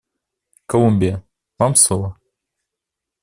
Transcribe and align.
Колумбия, 0.65 1.21
вам 1.59 1.75
слово. 1.75 2.17